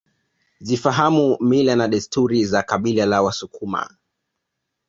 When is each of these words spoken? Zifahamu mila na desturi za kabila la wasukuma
Zifahamu 0.59 1.37
mila 1.39 1.75
na 1.75 1.87
desturi 1.87 2.45
za 2.45 2.63
kabila 2.63 3.05
la 3.05 3.21
wasukuma 3.21 3.95